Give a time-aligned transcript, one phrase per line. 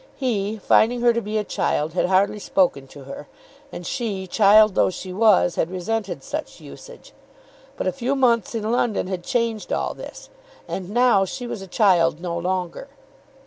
[0.15, 3.27] He, finding her to be a child, had hardly spoken to her.
[3.71, 7.13] And she, child though she was, had resented such usage.
[7.77, 10.31] But a few months in London had changed all this,
[10.67, 12.87] and now she was a child no longer.